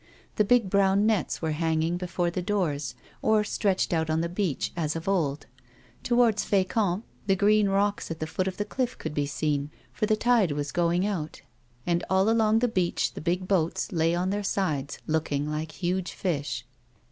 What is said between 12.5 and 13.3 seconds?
the beach the